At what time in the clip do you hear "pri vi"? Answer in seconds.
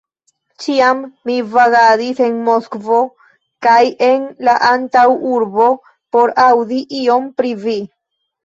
7.39-7.79